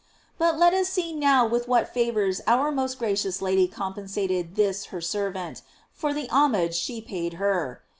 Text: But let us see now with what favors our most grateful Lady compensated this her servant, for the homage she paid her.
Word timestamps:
But 0.39 0.57
let 0.57 0.73
us 0.73 0.87
see 0.89 1.13
now 1.13 1.45
with 1.45 1.67
what 1.67 1.93
favors 1.93 2.41
our 2.47 2.71
most 2.71 2.97
grateful 2.97 3.31
Lady 3.41 3.67
compensated 3.67 4.55
this 4.55 4.85
her 4.85 4.99
servant, 4.99 5.61
for 5.91 6.11
the 6.11 6.27
homage 6.31 6.73
she 6.73 7.01
paid 7.01 7.33
her. 7.33 7.83